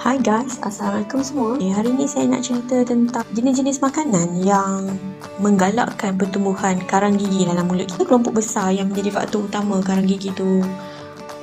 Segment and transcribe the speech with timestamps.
[0.00, 1.60] Hai guys, Assalamualaikum semua.
[1.60, 4.96] Okay, Hari ni saya nak cerita tentang jenis-jenis makanan yang
[5.36, 8.08] menggalakkan pertumbuhan karang gigi dalam mulut kita.
[8.08, 10.64] Kelompok besar yang menjadi faktor utama karang gigi tu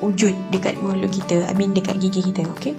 [0.02, 2.74] wujud dekat mulut kita I mean dekat gigi kita, okay?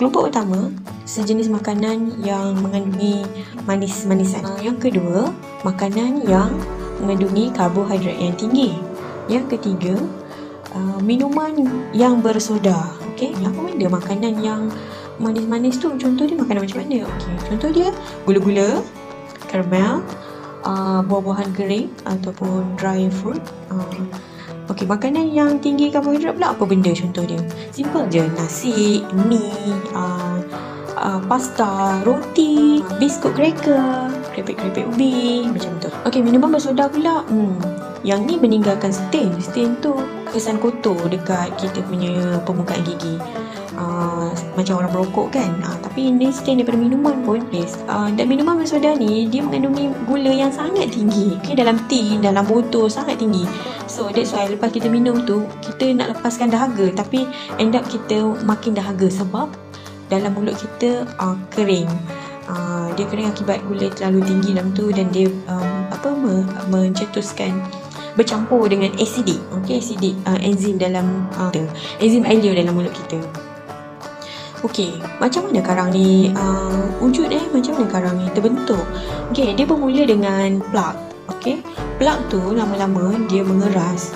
[0.00, 0.72] Kelompok utama,
[1.04, 3.20] sejenis makanan yang mengandungi
[3.68, 4.48] manis-manisan.
[4.64, 5.28] Yang kedua,
[5.68, 6.48] makanan yang
[6.96, 8.72] mengandungi karbohidrat yang tinggi.
[9.28, 10.00] Yang ketiga,
[10.72, 11.60] uh, minuman
[11.92, 14.72] yang bersoda Okay, apa benda makanan yang
[15.20, 17.88] manis-manis tu contoh dia makanan macam mana okey contoh dia
[18.24, 18.68] gula-gula
[19.52, 20.00] karamel
[20.64, 23.84] uh, buah-buahan kering ataupun dry fruit uh,
[24.70, 27.42] Okey, makanan yang tinggi karbohidrat pula apa benda contoh dia?
[27.74, 29.50] Simple je, nasi, mi,
[29.90, 30.38] uh,
[30.94, 35.90] uh, pasta, roti, biskut cracker, keripik-keripik ubi, macam tu.
[36.06, 37.26] Okey, minuman bersoda pula.
[37.26, 37.58] Hmm,
[38.06, 39.34] yang ni meninggalkan stain.
[39.42, 39.90] Stain tu
[40.30, 43.18] kesan kotor dekat kita punya permukaan gigi
[43.80, 45.50] uh, macam orang merokok kan?
[45.64, 47.80] Uh, tapi ini stain daripada minuman pun yes.
[47.88, 52.44] uh, dan minuman bersoda ni dia mengandungi gula yang sangat tinggi okay, dalam tin dalam
[52.44, 53.48] botol sangat tinggi.
[53.88, 56.92] So that's why lepas kita minum tu kita nak lepaskan dahaga.
[56.92, 57.24] Tapi
[57.56, 59.48] end up kita makin dahaga sebab
[60.12, 61.88] dalam mulut kita uh, kering.
[62.50, 67.54] Uh, dia kering akibat gula terlalu tinggi dalam tu dan dia um, apa me- mencetuskan
[68.18, 71.54] bercampur dengan acidic okey acidic uh, enzim dalam uh,
[72.02, 73.22] enzim alio dalam mulut kita
[74.60, 77.40] Okey, macam mana karang ni uh, wujud eh?
[77.48, 78.84] Macam mana karang ni terbentuk?
[79.32, 80.96] Okey, dia bermula dengan plug.
[81.32, 81.64] Okey,
[81.96, 84.12] plug tu lama-lama dia mengeras.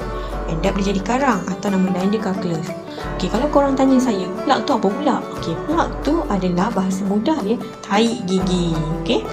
[0.53, 2.69] And dia jadi karang atau nama lain dia calculus.
[3.17, 5.17] Okey, kalau korang tanya saya, plug tu apa pula?
[5.41, 8.77] Okey, plug tu adalah bahasa mudah dia tahi gigi.
[9.01, 9.25] Okey,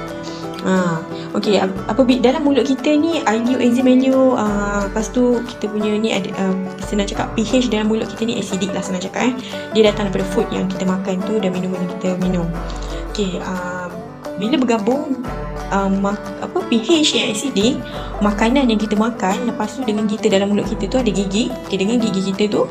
[0.61, 1.01] Ha,
[1.33, 6.13] okey, apa dalam mulut kita ni ilio enzim ilio uh, lepas tu kita punya ni
[6.13, 6.53] ada uh,
[6.85, 9.33] senang cakap pH dalam mulut kita ni acidic lah senang cakap eh.
[9.73, 12.45] Dia datang daripada food yang kita makan tu dan minuman yang kita minum.
[13.09, 13.89] Okey, uh,
[14.37, 15.25] bila bergabung
[15.73, 17.81] um, apa pH yang acidic,
[18.21, 21.49] makanan yang kita makan lepas tu dengan kita dalam mulut kita tu ada gigi.
[21.65, 22.69] Okey, dengan gigi kita tu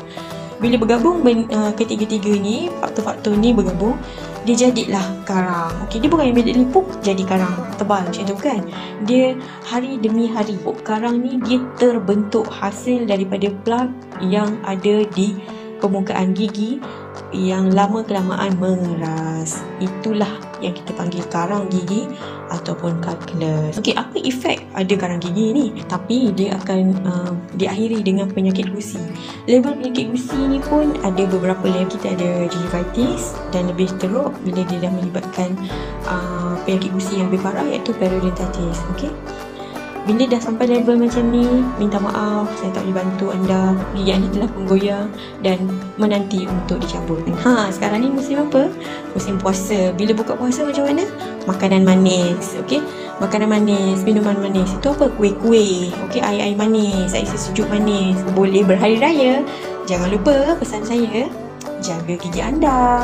[0.61, 3.97] bila bergabung uh, ketiga-tiga ni faktor-faktor ni bergabung
[4.41, 5.69] dia jadilah karang.
[5.85, 8.61] Okey, dia bukan immediately pop jadi karang tebal macam tu kan.
[9.05, 13.89] Dia hari demi hari karang ni dia terbentuk hasil daripada plug
[14.25, 15.37] yang ada di
[15.77, 16.81] permukaan gigi
[17.33, 19.61] yang lama kelamaan mengeras.
[19.81, 22.05] Itulah yang kita panggil karang gigi
[22.53, 23.81] ataupun calculus.
[23.81, 25.65] Okey, apa efek ada karang gigi ni?
[25.89, 29.01] Tapi dia akan uh, diakhiri dengan penyakit gusi.
[29.49, 31.89] Level penyakit gusi ni pun ada beberapa level.
[31.91, 35.57] Kita ada gingivitis dan lebih teruk bila dia dah melibatkan
[36.07, 38.79] uh, penyakit gusi yang lebih parah iaitu periodontitis.
[38.95, 39.40] Okey
[40.01, 41.45] bila dah sampai level macam ni
[41.77, 43.77] minta maaf saya tak boleh bantu anda.
[43.93, 45.07] Gigi anda telah pun goyang
[45.45, 45.57] dan
[46.01, 47.21] menanti untuk dicabut.
[47.45, 48.67] Ha sekarang ni musim apa?
[49.13, 49.93] Musim puasa.
[49.93, 51.05] Bila buka puasa macam mana?
[51.45, 52.81] Makanan manis okey?
[53.21, 54.73] Makanan manis minuman manis.
[54.73, 55.13] Itu apa?
[55.13, 56.21] Kuih-kuih okey?
[56.21, 58.17] Air-air manis air sejuk manis.
[58.33, 59.45] Boleh berhari raya.
[59.85, 61.29] Jangan lupa pesan saya
[61.81, 62.97] jaga gigi anda